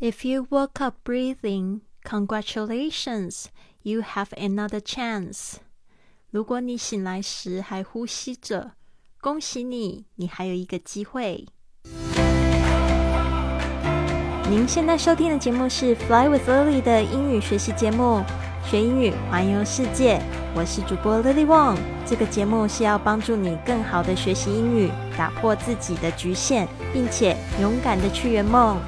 [0.00, 3.46] If you woke up breathing, congratulations,
[3.82, 5.54] you have another chance.
[6.30, 8.74] 如果你醒来时还呼吸着，
[9.20, 11.46] 恭喜你，你还有一个机会。
[14.48, 18.22] 您现在收听的节目是《Fly with Lily》的英语学习节目，
[18.70, 20.22] 学英语环游世界。
[20.54, 21.76] 我是主播 Lily Wong。
[22.06, 28.80] 这个节目是要帮助你更好的学习英语，打破自己的局限，并且勇敢的去圆梦。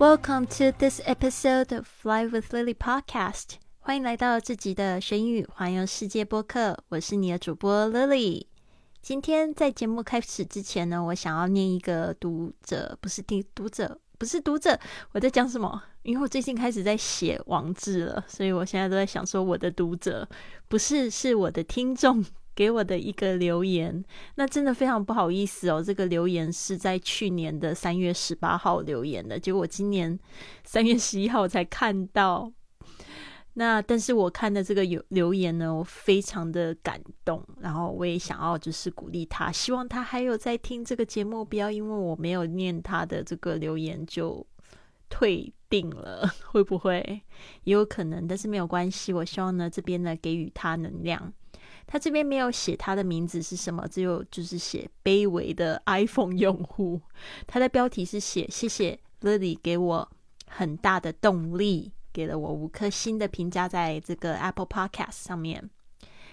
[0.00, 3.56] Welcome to this episode of Fly with Lily podcast。
[3.80, 6.82] 欢迎来到这集的学英语环游世界播客。
[6.88, 8.46] 我是你的主播 Lily。
[9.02, 14.80] 今天在节目开始之前呢，我想要念一个读者，不是听读者，不是读者。
[15.12, 15.82] 我在讲什么？
[16.02, 20.26] 因为我最近开始在写网志了，所以我现在都在想说，我的读者
[20.66, 22.24] 不是是我的听众。
[22.60, 25.82] 给我的一个留言，那真的非常不好意思哦。
[25.82, 30.18] 这个留言是在去年的三月十八号留言的，结果今年
[30.62, 32.52] 三月十一号才看到。
[33.54, 44.46] 那但是我看的这个有留言呢，我非常的感动，然后我也想要就是鼓励他，希望他还有在听这个节目，不要因为我没有念他的这个留言就
[45.08, 47.22] 退订了，会不会
[47.64, 48.28] 也有可能？
[48.28, 51.32] 但是没有关系，我希望呢这边呢给予他能量。
[51.92, 57.00] 他这边没有写他的名字是什么，只有就是写卑微的 iPhone 用户。
[57.48, 60.08] 他的标题是写谢谢 Lily 给我
[60.46, 65.68] 很大的动力，给了我五颗星的评价，在这个 Apple Podcast 上面。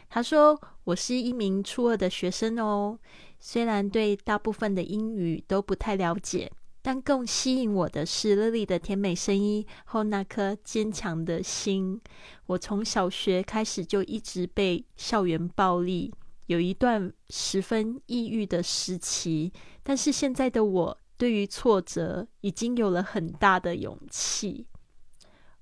[0.09, 2.99] 他说：“我是一名初二的学生哦，
[3.39, 11.99] 虽然对大部分的英语都不太了解。”但更吸引我的是 Lily 的甜美声音和那颗坚强的心。
[12.45, 16.13] 我从小学开始就一直被校园暴力，
[16.45, 19.51] 有一段十分抑郁的时期。
[19.83, 24.67] 但是现在的我对于挫折已经有了很大的勇气。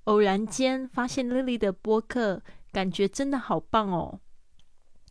[0.04, 4.20] 偶然间发现 Lily 的播客，感觉真的好棒哦！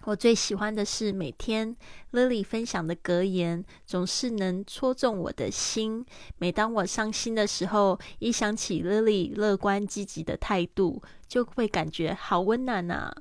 [0.06, 1.76] 我最喜欢的是每天
[2.12, 6.06] Lily 分享的格言，总是能戳中我的心。
[6.38, 13.12] 每当我伤心的时候，一想起 Lily 乐观积极的态度，就会感觉好温暖啊！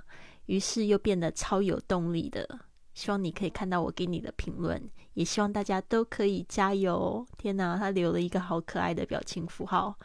[0.45, 2.47] 于是又变得超有动力的。
[2.93, 4.81] 希望你可以看到我给你的评论，
[5.15, 7.27] 也希望大家都可以加油。
[7.39, 9.99] 天哪，他留了一个好可爱的表情符号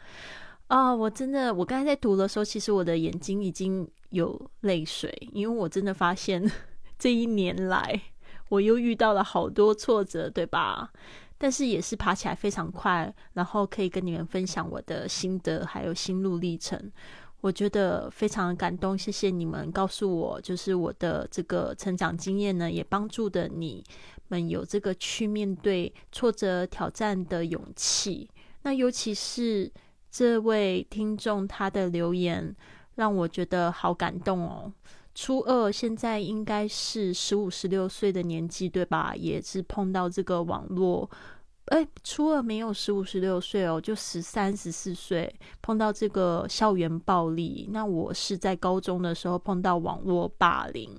[0.68, 0.94] 啊！
[0.94, 6.50] 我真的，我刚才在读的时候，其实我的眼睛已经有泪水，因为我真的发现。
[7.00, 8.00] 这一年来，
[8.50, 10.92] 我又遇到了好多挫折，对吧？
[11.38, 16.92] 但是也是爬起来非常快，然后可以跟你们分享我的心得还有心路历程，
[17.40, 18.96] 我觉得非常感动。
[18.96, 23.82] 谢谢你们告诉我，就是我的这个成长经验呢，也帮助的你
[24.28, 28.28] 们有这个去面对挫折挑战的勇气。
[28.62, 29.72] 那尤其是
[30.10, 32.54] 这位听众他的留言，
[32.96, 34.70] 让我觉得好感动哦。
[35.20, 39.14] 初二现在应该是十五、十六岁的年纪，对吧？
[39.14, 41.10] 也是碰到这个网络，
[41.66, 45.30] 哎，初二没有十五、十六岁哦，就十三、十四岁
[45.60, 47.68] 碰到这个校园暴力。
[47.70, 50.98] 那我是在高中的时候碰到网络霸凌，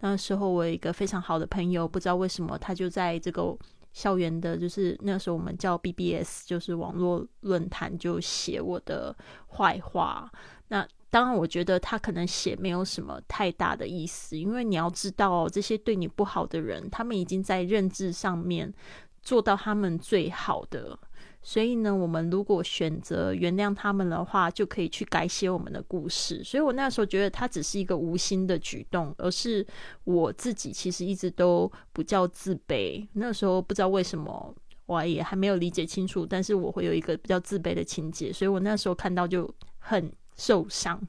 [0.00, 3.56] 那时候我有一个非常好的朋友，不知道为什么他就在这个
[3.94, 9.16] 校园的，就是那时候我们叫 BBS，就是网络论坛，就写我的
[9.56, 10.30] 坏话。
[10.68, 18.72] 那当然，我觉得他可能写没有什么太大的意思，因为你要知道，这些对你不好的人，他们已经在认知上面
[19.20, 20.98] 做到他们最好的。
[21.42, 26.42] 所以呢，我们如果选择原谅他们的话，就可以去改写我们的故事。
[26.42, 29.66] 所以我那时候觉得他只是一个无心的举动，而是
[30.04, 33.06] 我自己其实一直都不叫自卑。
[33.12, 34.54] 那时候不知道为什么，
[34.86, 40.10] 我也还没有理解清楚，但是我会有一个比较自卑的情节，所以我那时候看到就很。
[40.36, 41.00] 受伤，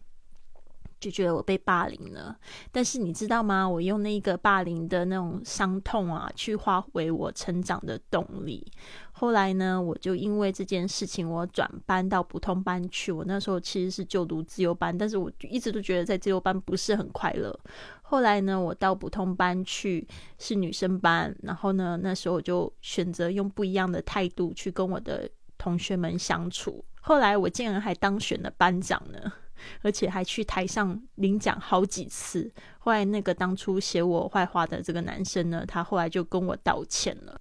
[1.00, 2.38] 就觉得我被霸凌了。
[2.72, 3.68] 但是你知道吗？
[3.68, 8.66] 我用那个霸凌的那种伤痛啊，去化为我成长的动力。
[9.12, 13.12] 后来呢，我就因为这件事情，我转班到普通班去。
[13.12, 17.58] 我那时候其实是就读自由班，但是我一直都觉得在自由班不是很快乐。
[18.02, 20.06] 后来呢，我到普通班去
[20.40, 26.84] 是女生班，然后呢，那时候我就选择用不一样的态度去跟我的同学们相处。
[27.06, 29.32] 后来我竟然还当选了班长呢，
[29.84, 32.50] 而且还去台上领奖好几次。
[32.80, 37.40] 后来那个当初写我坏话的这个男生呢，他后来就跟我道歉了。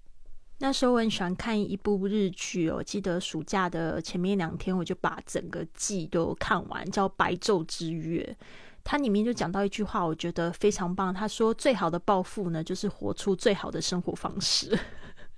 [0.59, 8.37] 那时候我很喜欢看一部日剧哦，记得暑假的前面两天我就把整个季都看完，叫《白昼之月》。
[8.85, 11.14] 它里面就讲到一句话，我觉得非常棒。
[11.14, 14.76] 他说：“最好的报复呢，就是活出最好的生活方式。”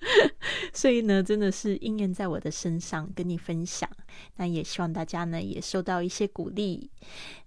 [0.73, 3.89] 所以呢，真的是应验在我的身上，跟你分享。
[4.37, 6.91] 那也希望大家呢，也受到一些鼓励。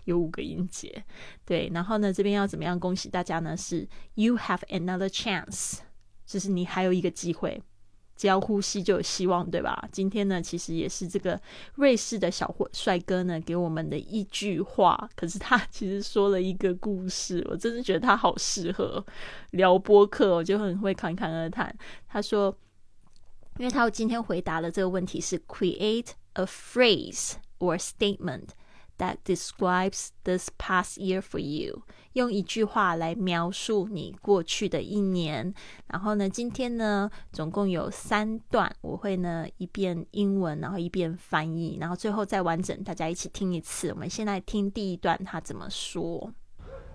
[0.05, 1.03] 有五个音节。
[1.45, 3.55] 对，然后呢，这边要怎么样恭喜大家呢？
[3.55, 5.79] 是 You have another chance，
[6.25, 7.61] 就是你还有一个机会。
[8.17, 9.87] 只要呼吸就有希望，对吧？
[9.91, 11.39] 今天呢，其实也是这个
[11.75, 15.09] 瑞士的小帅哥呢给我们的一句话。
[15.15, 19.05] 可是他其实说了一个故事，我真的觉得他好适合
[19.51, 21.73] 聊播客，我就很会侃侃而谈。
[22.07, 22.53] 他说，
[23.59, 28.49] 因为他今天回答的这个问题是 create a phrase or statement。
[28.98, 31.82] That describes this past year for you，
[32.12, 35.52] 用一句话来描述你过去的一年。
[35.88, 43.88] 然后呢，今天呢，总共有三段，我会呢一遍英文，然后一遍翻译，然后最后再完整，大家一起听一次。
[43.88, 46.32] 我们现在听第一段，他怎么说？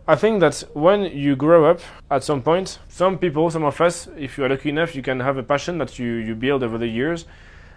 [0.06, 4.08] I think that when you grow up, at some point, some people, some of us,
[4.16, 6.78] if you are lucky enough, you can have a passion that you you build over
[6.78, 7.26] the years.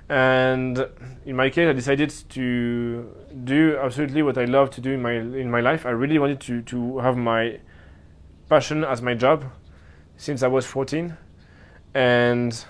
[0.09, 0.87] and
[1.25, 3.09] in my case, I decided to
[3.43, 5.85] do absolutely what I love to do in my in my life.
[5.85, 7.59] I really wanted to to have my
[8.47, 9.45] passion as my job
[10.17, 11.17] since I was 14,
[11.95, 12.65] and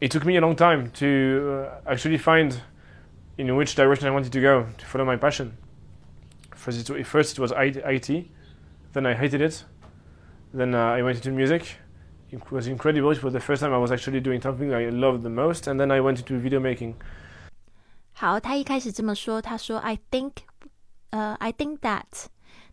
[0.00, 2.60] it took me a long time to uh, actually find
[3.38, 5.56] in which direction I wanted to go to follow my passion.
[6.54, 8.26] First, it, first it was IT,
[8.92, 9.64] then I hated it,
[10.52, 11.76] then uh, I went into music
[12.31, 13.11] it was incredible.
[13.13, 15.79] It was the first time I was actually doing something I loved the most, and
[15.79, 16.95] then I went into video making.
[18.13, 20.33] 好，他一开始这么说，他说：“I think，
[21.09, 22.25] 呃、uh,，I think that，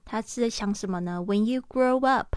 [0.05, 1.25] 他是在想什么呢？
[1.27, 2.37] When you grow up，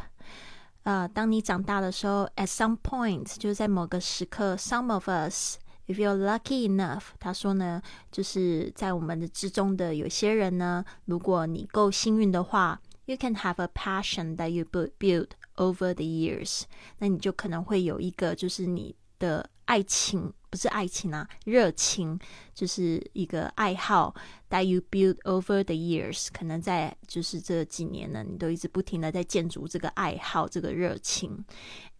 [0.83, 15.27] 呃，当你长大的时候，at some point，就是在某个时刻，some of us。If you're lucky enough，他说呢，就是在我们的之中的有些人呢，如果你够幸运的话，you can have a passion that you build
[15.58, 16.62] over the years，
[16.98, 22.18] 那你就可能会有一个，就是你的爱情不是爱情啊，热情
[22.54, 24.14] 就是一个爱好。
[24.50, 31.44] That you build over the years，可能在就是这几年呢，你都一直不停的在建筑这个爱好，这个热情。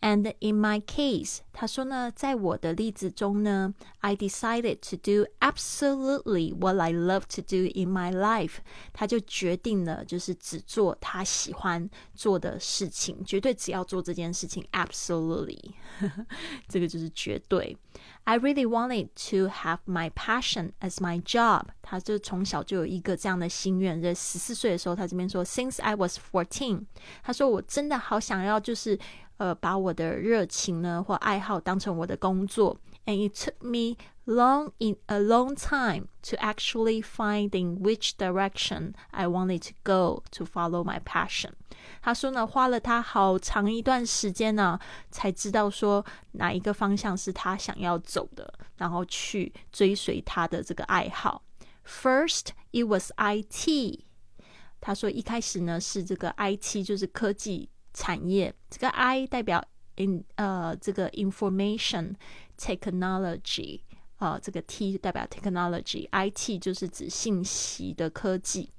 [0.00, 8.17] And in my case，他说呢，在我的例子中呢，I decided to do absolutely what I love to do in my
[8.17, 8.61] life。
[8.94, 14.65] 他就决定了，就是只做他喜欢做的事情，绝对只要做这件事情。
[14.73, 15.75] Absolutely，
[16.67, 17.77] 这个就是绝对。
[18.28, 21.66] I really wanted to have my passion as my job。
[21.81, 24.01] 他就从小就有一个这样的心愿。
[24.01, 26.86] 在十四岁的时候，他这边说，Since I was fourteen，
[27.24, 28.98] 他说我真的好想要，就是
[29.38, 32.78] 呃，把我的热情呢或爱好当成我的工作。
[33.06, 33.98] And it took me
[34.28, 40.45] long in a long time to actually finding which direction I wanted to go to
[40.45, 41.51] follow my passion。
[42.02, 44.80] 他说呢，花了他好长一段时间呢，
[45.12, 51.44] 才知道说哪一个方向是他想要走的，然后去追随他的这个爱好。
[51.85, 54.06] First, it was IT。
[54.80, 58.54] 他说一开始呢是这个 IT，就是科技产业。
[58.69, 59.64] 这个 I 代表
[59.97, 62.16] in 呃这个 information
[62.57, 63.81] technology
[64.19, 68.70] 啊，这个 T 代表 technology，IT 就是指信息的科技，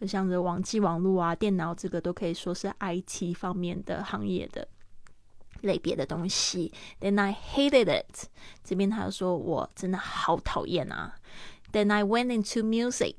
[0.00, 4.68] 就像这网际网络啊、电脑这个都可以说是 IT 方面的行业的
[5.62, 6.72] 类别的东西。
[7.00, 8.26] Then I hated it，
[8.62, 11.16] 这边他说我真的好讨厌啊。
[11.72, 13.14] Then I went into music。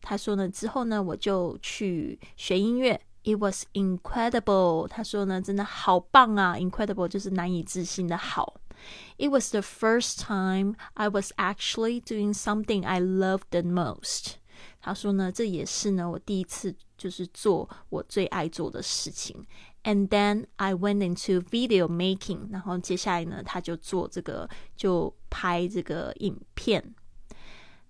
[0.00, 3.00] 他说呢，之后呢，我就去学音乐。
[3.22, 4.88] It was incredible。
[4.88, 8.60] 他说呢，真的好棒啊！Incredible 就是难以置信的好。
[9.17, 14.35] It was the first time I was actually doing something I loved the most。
[14.79, 19.45] 他说呢，这也是呢我第一次就是做我最爱做的事情。
[19.83, 22.51] And then I went into video making。
[22.51, 26.95] 然后接下来呢，他就做这个，就拍这个影片。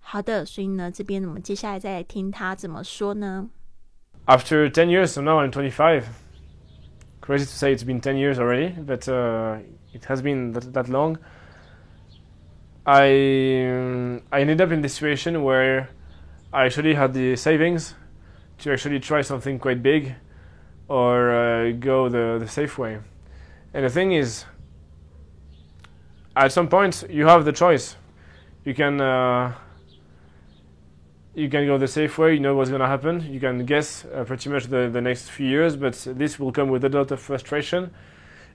[0.00, 3.50] 好的，所以呢，这边我们接下来再来听他怎么说呢？
[4.26, 6.04] After ten years, so now I'm 25.
[7.20, 9.58] Crazy to say it's been 10 years already, but uh,
[9.93, 11.17] it has been that, that long.
[12.85, 15.89] I I ended up in this situation where
[16.51, 17.95] I actually had the savings
[18.59, 20.15] to actually try something quite big
[20.87, 22.99] or uh, go the, the safe way.
[23.73, 24.45] And the thing is,
[26.35, 27.95] at some point, you have the choice.
[28.65, 29.53] You can uh,
[31.33, 32.33] you can go the safe way.
[32.33, 33.21] You know what's going to happen.
[33.31, 36.69] You can guess uh, pretty much the, the next few years, but this will come
[36.69, 37.91] with a lot of frustration,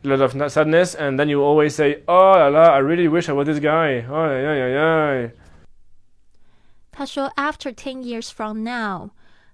[0.04, 3.28] a lot of sadness, and then you always say, "Oh la la, I really wish
[3.28, 5.30] I was this guy." Oh yeah yeah yeah.
[6.90, 9.10] 他说：“After ten years from now，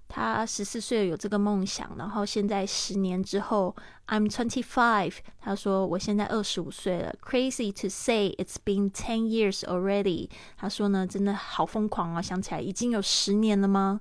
[0.07, 3.75] 他十四岁有这个梦想，然后现在十年之后
[4.07, 5.15] ，I'm twenty five。
[5.39, 7.13] 他说我现在二十五岁了。
[7.21, 10.29] Crazy to say it's been ten years already。
[10.57, 12.21] 他说呢，真的好疯狂啊！
[12.21, 13.99] 想起来已经有十年了吗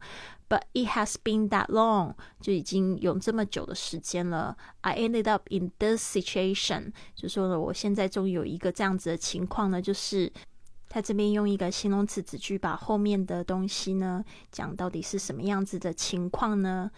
[0.49, 4.57] ？But it has been that long，就已经有这么久的时间了。
[4.83, 10.33] I ended up in this situation，就说呢，我现在终于有一个这样子的情况呢，就是。”
[10.95, 16.89] 他这边用一个形容词子句把后面的东西呢讲到底是什么样子的情况呢？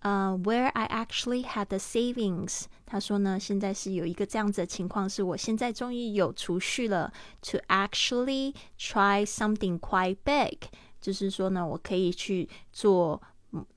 [0.00, 10.68] 呃，Where I actually had the savings，他说呢，现在是有一个这样子的情况，是我现在终于有储蓄了，to actually try something quite big，
[11.00, 13.22] 就是说呢，我可以去做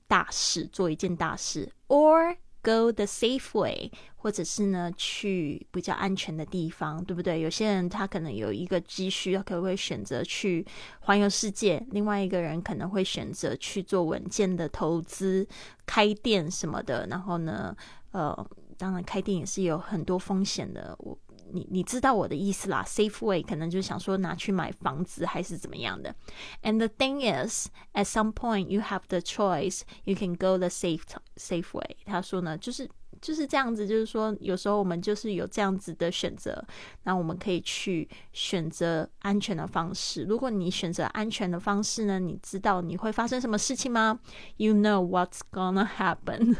[0.06, 2.36] 大事，做一件大事，or。
[2.62, 7.40] Go the safe way，或者是呢去比较安全的地方，对不对？
[7.40, 10.64] 有些人他可能有一个积蓄，他可能会选择去
[11.00, 15.44] 环游世界；另外一个人可能会选择去做稳健的投资、
[15.84, 17.06] 开店什么的。
[17.08, 17.76] 然后呢，
[18.12, 18.46] 呃，
[18.78, 20.94] 当然开店也是有很多风险的。
[21.00, 21.18] 我。
[21.52, 26.14] 你你知道我的意思啦，safe way 可能就想说拿去买房子还是怎么样的。
[26.62, 31.02] And the thing is, at some point you have the choice, you can go the safe
[31.36, 31.96] safe way。
[32.06, 32.88] 他说呢，就是
[33.22, 36.62] 就是这样子，就是说有时候我们就是有这样子的选择，
[37.04, 40.24] 那我们可以去选择安全的方式。
[40.24, 44.18] 如果你选择安全的方式呢，你知道你会发生什么事情吗
[44.56, 46.56] ？You know what's gonna happen。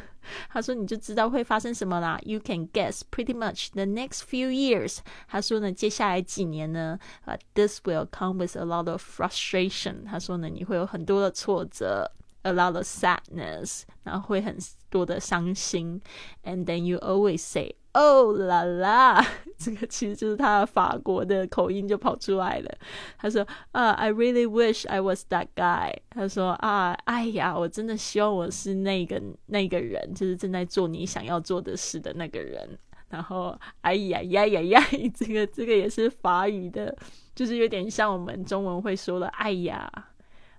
[0.48, 2.16] 他说你就知道会发生什么啦。
[2.22, 4.98] You can guess pretty much the next few years。
[5.26, 10.04] 他说呢，接下来几年呢，呃，this will come with a lot of frustration。
[10.04, 12.08] 他说呢，你会有很多的挫折
[12.42, 14.56] ，a lot of sadness，然后会很
[14.90, 16.00] 多的伤心。
[16.44, 17.76] And then you always say。
[17.94, 19.22] 哦啦啦，
[19.58, 22.78] 这个其实就是他法国的口音就跑出来了。
[23.18, 32.66] 他说：“啊，I really wish I was that guy。”他说：“啊，哎呀，我真的希望我是那个那个人，就是正在做你想要做的事的那个人。”
[33.10, 34.80] 然后，哎呀呀呀呀，
[35.14, 36.96] 这个这个也是法语的，
[37.34, 39.86] 就是有点像我们中文会说的“哎呀”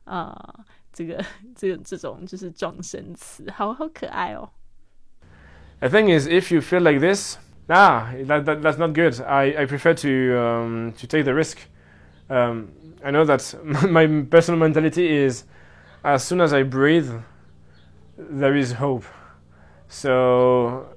[0.06, 0.54] 啊，
[0.93, 4.51] 这个这个这种就是撞声词，好好可爱哦。
[5.81, 9.21] The thing is, if you feel like this, ah, that, that that's not good.
[9.21, 11.59] I, I prefer to um, to take the risk.
[12.29, 12.73] Um,
[13.05, 13.55] I know that
[13.89, 15.45] my personal mentality is,
[16.03, 17.09] as soon as I breathe,
[18.19, 19.05] there is hope.
[19.89, 20.97] So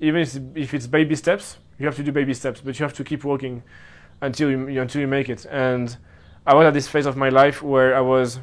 [0.00, 3.04] even if it's baby steps, you have to do baby steps, but you have to
[3.04, 3.62] keep working
[4.22, 5.46] until you, until you make it.
[5.50, 5.94] And
[6.46, 8.40] I was at this phase of my life where I was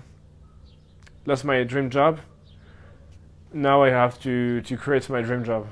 [1.29, 2.21] lost my dream job
[3.53, 5.67] now I have to, to create my dream job.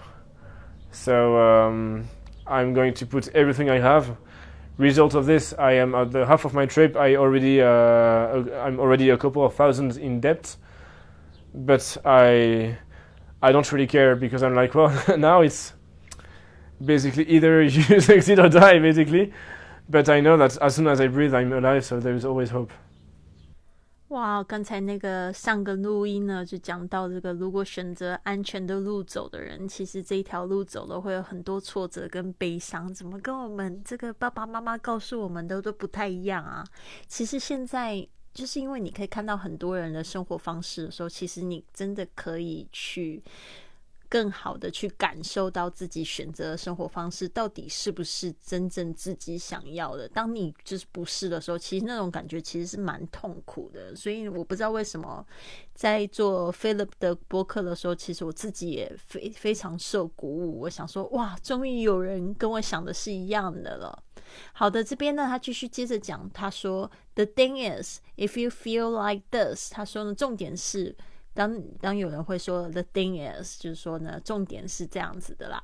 [0.91, 2.09] So um,
[2.47, 4.17] I'm going to put everything I have.
[4.79, 6.97] Result of this, I am at the half of my trip.
[6.97, 10.55] I already uh, I'm already a couple of thousands in debt,
[11.55, 12.77] but I
[13.43, 15.73] I don't really care because I'm like, well, now it's
[16.85, 19.33] basically either you succeed or die, basically.
[19.89, 22.51] But I know that as soon as I breathe, I'm alive, so there is always
[22.51, 22.71] hope.
[24.17, 36.65] 哇，刚才那个上个录音呢，就讲到这个，如果选择安全的路走的人，其实这一条路走了会有很多挫折跟悲伤，怎么跟我们这个爸爸妈妈告诉我们的都不太一样啊？
[37.07, 43.23] 其实现在就是因为你可以看到很多人的生活方式的时候，其实你真的可以去。
[44.17, 50.09] 更好的去感受到自己选择的生活方式到底是不是真正自己想要的。
[50.09, 53.95] 当你就是不是的时候，其实那种感觉其实是蛮痛苦的。
[53.95, 55.23] 所以我不知道为什么
[55.75, 60.61] 在做 Philip 的播客的时候，其实我自己也非非常受鼓舞。
[60.61, 64.03] 我想说，哇，终于有人跟我想的是一样的了。
[64.55, 70.97] 好的，这边呢，他继续接着讲，他说：“The thing is, if you feel like this，他说呢，重点是。”
[71.36, 75.64] 当当有人会说 the thing is，就是说呢，重点是这样子的啦。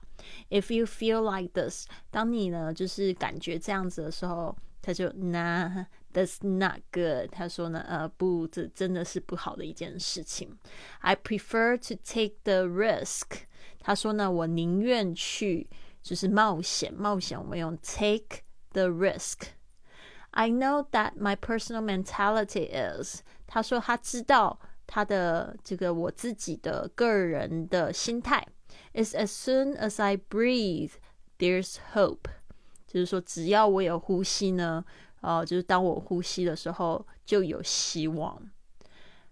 [0.50, 7.30] If you feel like this，当你呢就是感觉这样子的时候，他就 Nah, that's not good。
[7.32, 10.58] 他说呢，呃，不，这真的是不好的一件事情。
[11.00, 13.42] I prefer to take the risk。
[13.80, 15.68] 他说呢，我宁愿去
[16.02, 23.22] 就是冒险，冒险我们用 take the risk。I know that my personal mentality is。
[23.46, 24.60] 他说他知道
[24.95, 28.47] 他的这个我自己的个人的心态
[28.93, 30.91] ，is as soon as I breathe,
[31.39, 32.29] there's hope。
[32.87, 34.85] 就是说，只要我有呼吸呢，
[35.23, 38.51] 呃，就是当我呼吸的时候就有希望。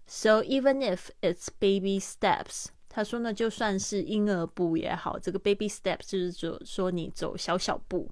[0.07, 8.09] So even if it's baby steps，他说呢，就算是婴儿步也好，这个 baby steps 就是说说你走小小步。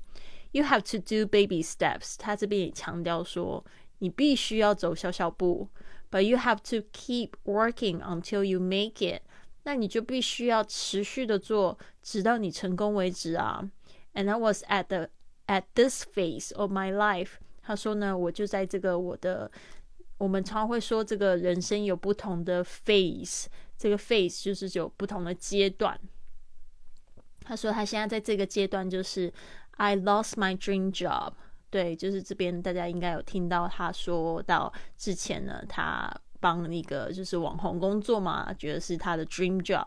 [0.51, 2.13] You have to do baby steps。
[2.19, 3.65] 他这边也强调说，
[3.97, 5.67] 你必须要走小小步
[6.10, 9.22] ，but you have to keep working until you make it。
[9.64, 13.70] 那你就必须要持续的做，直到你成功为止啊。
[14.12, 15.08] And I was at the
[15.46, 17.32] at this phase of my life。
[17.62, 19.50] 他说呢，我就在这个我的，
[20.18, 23.46] 我们常会说这个人生有不同的 phase，
[23.78, 25.98] 这个 phase 就是有不同的阶段。
[27.40, 29.32] 他说他现在在这个阶段就是
[29.72, 31.32] I lost my dream job。
[31.69, 39.85] 对，就是这边大家应该有听到他说到之前呢，他帮那个就是网红工作嘛，觉得是他的 dream job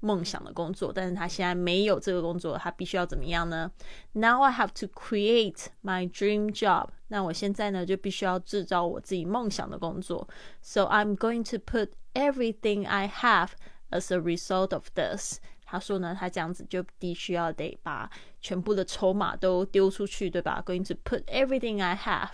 [0.00, 3.70] 梦想的工作，但是他现在没有这个工作，他必须要怎么样呢
[4.12, 6.88] ？Now I have to create my dream job。
[7.08, 10.28] 那我现在呢就必须要制造我自己梦想的工作。
[10.60, 13.52] So I'm going to put everything I have
[13.90, 15.38] as a result of this。
[15.74, 18.08] 他说呢，他这样子就必须要得把
[18.40, 22.30] 全部的筹码都丢出去，对吧？Going to put everything I have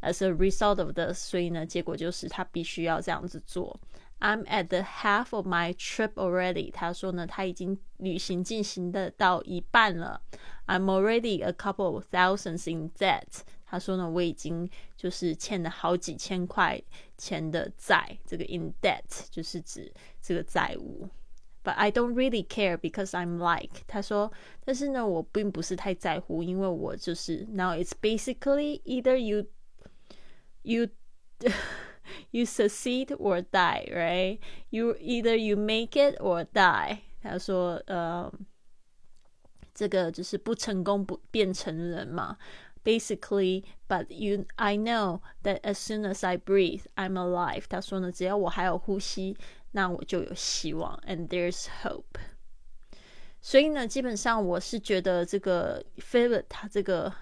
[0.00, 3.78] as a result of this，所以呢，结果就是他必须要这样子做。
[4.18, 6.72] I'm at the half of my trip already。
[6.72, 10.20] 他说呢，他已经旅行进行的到一半了。
[10.66, 13.42] I'm already a couple of thousands in debt。
[13.64, 16.82] 他说呢，我已经就是欠了好几千块
[17.16, 18.18] 钱的债。
[18.26, 21.08] 这个 in debt 就是指这个债务。
[21.63, 24.31] But I don't really care because I'm like 他说，
[24.63, 29.47] 但是呢，我并不是太在乎，因为我就是 now it's basically either you
[30.61, 30.89] you
[32.29, 34.39] you succeed or die, right?
[34.69, 36.99] You either you make it or die.
[37.23, 38.31] 他说，呃，
[39.73, 42.37] 这个就是不成功不变成人嘛。
[42.83, 47.63] Basically, but you, I know that as soon as I breathe, I'm alive.
[47.67, 49.35] 他说呢，只要我还有呼吸，
[49.72, 52.20] 那我就有希望，and there's hope。
[53.40, 57.12] 所以呢，基本上我是觉得这个 Philip 他这个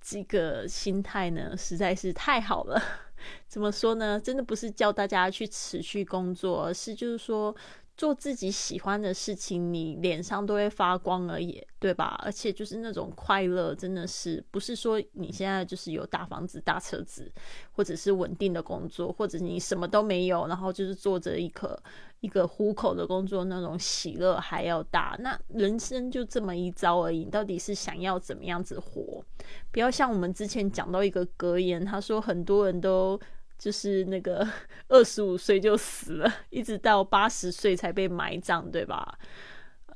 [0.00, 2.82] 这个心态呢，实在是太好了。
[3.46, 4.20] 怎么说呢？
[4.20, 7.54] 真的不是叫大家去持续工作，而是就是说。
[8.02, 12.20] 做自己喜欢的事情，你脸上都会发光而已，对吧？
[12.24, 17.30] 而且就是那种快乐，真的是不是说你现在就是有大房子、大车子，
[17.70, 21.80] 或者是稳定的工作，或者你什么都没有，然后就是做着一个
[22.18, 25.16] 一个糊口的工作，那种喜乐还要大。
[25.20, 29.24] 那人生就这么一遭而已，到底是想要怎么样子活？
[29.70, 33.20] 不要像我们之前讲到一个格言，他说很多人都。
[33.62, 34.44] 就是那个
[34.88, 39.16] 二十五岁就死了，一直到八十岁才被埋葬，对吧？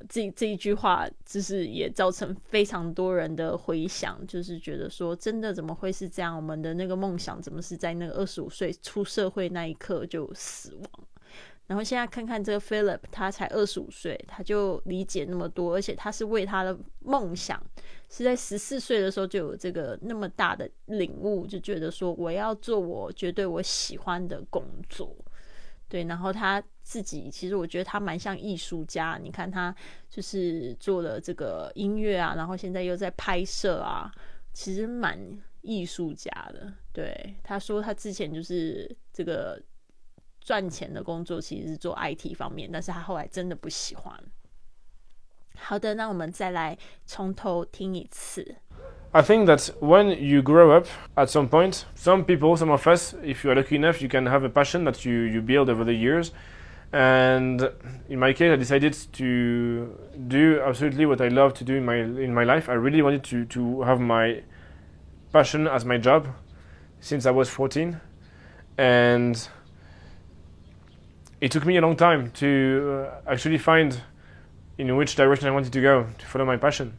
[0.08, 6.36] 这这一句话就是也造成非常多人的回想，就是觉得说，真的怎么会是这样？
[6.36, 10.88] 我们的那个梦想怎么是在那个二十五岁出社会那一刻就死亡？
[11.66, 17.60] 然后现在看看这个 Philip，他才二十五岁，他就理解那么多，而且他是为他的梦想，
[18.08, 25.16] 是在十四岁的时候就有这个那么大的领悟，就觉得说我要做我绝对我喜欢的工作，
[25.88, 26.04] 对。
[26.04, 29.74] 然后他自己其实我觉得他蛮像艺术家，你看他
[30.08, 34.10] 就是做了这个音乐啊，然后现在又在拍摄啊，
[34.52, 35.18] 其实蛮
[35.62, 36.72] 艺术家的。
[36.92, 39.62] 对，他说他之前就是这个。
[40.46, 44.16] 赚钱的工作其实是做 IT 方面，但是他后来真的不喜欢。
[45.57, 48.55] 好的，那我们再来从头听一次。
[49.13, 53.43] I think that when you grow up at some point, some people, some of us, if
[53.43, 55.93] you are lucky enough, you can have a passion that you, you build over the
[55.93, 56.31] years.
[56.93, 57.71] And
[58.09, 59.97] in my case, I decided to
[60.27, 62.69] do absolutely what I love to do in my in my life.
[62.69, 64.43] I really wanted to, to have my
[65.31, 66.27] passion as my job
[66.99, 67.99] since I was 14.
[68.77, 69.47] And
[71.39, 74.01] it took me a long time to uh, actually find
[74.78, 76.96] in which direction I wanted to go to follow my passion.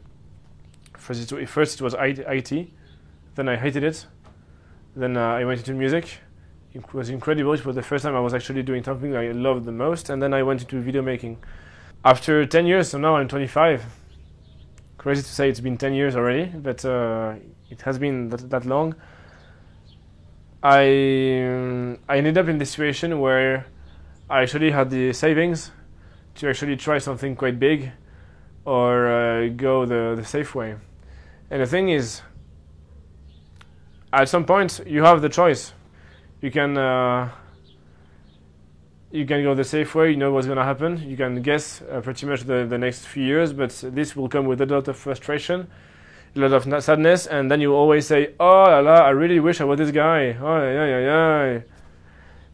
[0.96, 2.70] First, it, first it was IT,
[3.34, 4.06] then I hated it.
[4.96, 6.18] Then uh, I went into music.
[6.74, 7.52] It was incredible.
[7.52, 10.10] It was the first time I was actually doing something I loved the most.
[10.10, 11.38] And then I went into video making.
[12.04, 13.84] After 10 years, so now I'm 25.
[14.98, 17.34] Crazy to say it's been 10 years already, but uh,
[17.70, 18.94] it has been that, that long.
[20.62, 23.66] I um, I ended up in this situation where
[24.28, 25.70] I actually had the savings
[26.38, 27.90] to actually try something quite big
[28.64, 30.76] or uh, go the, the safe way.
[31.50, 32.22] And the thing is,
[34.12, 35.72] at some point, you have the choice.
[36.40, 37.30] you can uh,
[39.10, 40.10] you can go the safe way.
[40.10, 41.08] You know what's going to happen.
[41.08, 44.46] You can guess uh, pretty much the, the next few years, but this will come
[44.46, 45.66] with a lot of frustration,
[46.36, 49.60] a lot of sadness, and then you always say, "Oh la la, I really wish
[49.60, 51.60] I was this guy." Oh yeah yeah yeah.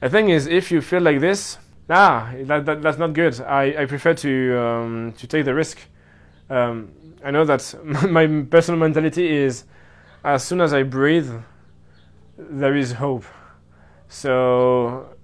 [0.01, 1.59] The thing is, if you feel like this,
[1.91, 3.41] ah, that, that that's not good.
[3.41, 5.79] I, I prefer to um, to take the risk.
[6.51, 6.93] Um,
[7.25, 9.65] I know that my personal mentality is,
[10.23, 11.31] as soon as I breathe,
[12.37, 13.25] there is hope.
[14.09, 15.17] So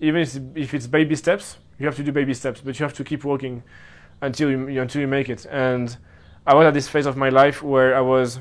[0.00, 0.22] even
[0.54, 3.24] if it's baby steps, you have to do baby steps, but you have to keep
[3.24, 3.62] walking
[4.20, 5.46] until you, until you make it.
[5.50, 5.96] And
[6.46, 8.40] I was at this phase of my life where I was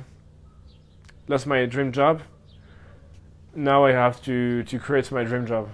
[1.27, 2.21] lost my dream job.
[3.53, 5.69] Now I have to to create my dream job.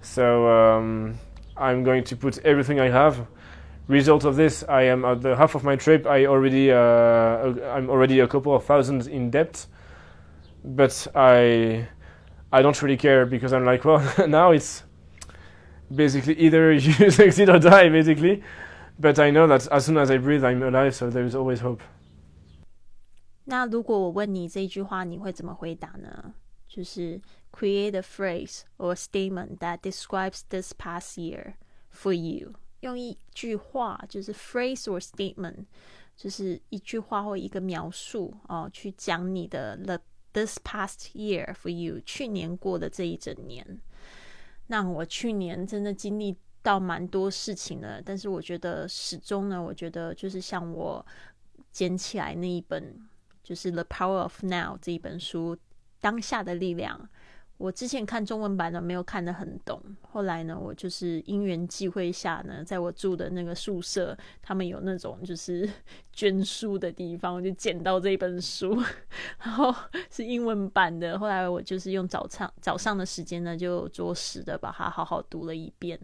[0.00, 1.18] So um,
[1.56, 3.26] I'm going to put everything I have.
[3.88, 6.06] Result of this, I am at the half of my trip.
[6.06, 9.66] I already uh, I'm already a couple of thousands in debt,
[10.64, 11.88] but I
[12.50, 14.84] I don't really care because I'm like, well, now it's
[15.94, 18.42] basically either you succeed or die, basically.
[18.98, 21.60] But I know that as soon as I breathe, I'm alive, so there is always
[21.60, 21.82] hope.
[23.44, 26.34] 那如果我问你这句话，你会怎么回答呢？
[26.68, 27.20] 就是
[27.57, 31.53] Create a phrase or statement that describes this past year
[31.89, 32.53] for you。
[32.81, 35.65] 用一句话，就是 phrase or statement，
[36.15, 39.99] 就是一句话或一个描述哦，去讲你的 the
[40.33, 43.81] this past year for you，去年过的这一整年。
[44.67, 51.03] 那我去年真的经历到蛮多事情的，但是我觉得始终呢，我觉得就是像我
[51.71, 53.09] 捡起来那一本，
[53.43, 55.57] 就是《The Power of Now》这一本书，
[55.99, 57.09] 当下的力量。
[57.57, 65.67] 我之前看中文版的没有看得很懂，后来呢，我就是因缘际会下呢，在我住的那个宿舍，他们有那种就是
[66.13, 68.79] 捐书的地方，我就捡到这本书，
[69.39, 69.73] 然后
[70.11, 71.17] 是英文版的。
[71.17, 75.99] 后来我就是用早上早上的时间呢，就着实的把它好好读了一遍。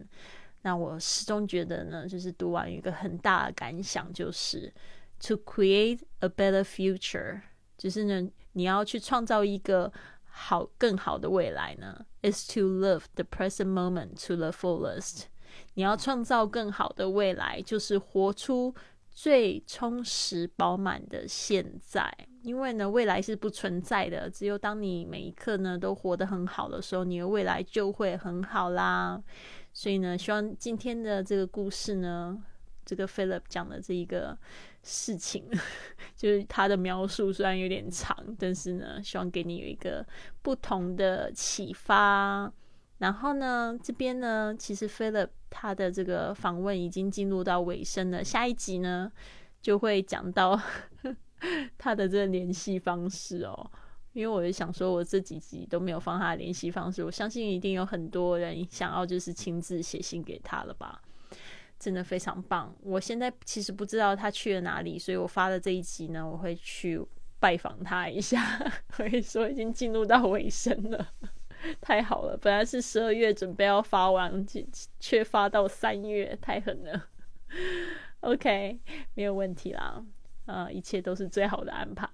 [0.62, 4.72] 那我始终觉得呢，就是读完一个很大的感想，就是
[5.20, 7.40] to create a better future，
[7.78, 9.92] 就是呢，你要去创造一个。
[10.36, 15.26] 好更好的未来呢？Is to live the present moment to the fullest。
[15.74, 18.74] 你要创造更好的未来，就是活出
[19.12, 22.12] 最充实饱满的现在。
[22.42, 29.22] 因为呢，未来是不存在的，只有当你每一刻呢都活得很好的时候，你的未来就会很好啦。
[29.72, 32.36] 所以呢，希望今天的这个故事呢，
[32.84, 34.36] 这个 Philip 讲的这一个。
[34.84, 35.42] 事情
[36.14, 40.06] 就是他的描述虽然有点长，但是呢，希望给你有一个
[40.42, 42.52] 不同的启发。
[42.98, 48.22] 然后呢，这边呢，其实 Philip 他的这个访问已经进入到尾声了。
[48.22, 49.10] 下一集呢，
[49.60, 50.58] 就会讲到
[51.76, 53.70] 他的这个联系方式哦。
[54.12, 61.02] 因为我就想说，我这几集都没有放他的联系方式，我相信一定有很多人想要就是亲自写信给他了吧。
[61.84, 62.74] 真的非常棒！
[62.80, 66.98] 我现在其实不知道他去了哪里，所以我发的这一集呢，我会去
[67.38, 68.40] 拜访他一下。
[68.88, 71.12] 可以说已经进入到尾声了，
[71.82, 72.38] 太好了！
[72.40, 74.46] 本来是十二月准备要发完，
[74.98, 77.08] 却发到三月，太狠了。
[78.20, 78.80] OK，
[79.12, 80.02] 没有问题啦，
[80.46, 82.08] 呃，一切都是最好的安排。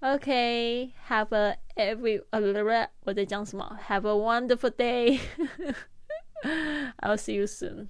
[0.00, 7.88] OK，Have a every 呃，我在讲什么？Have a wonderful day！I'll see you soon.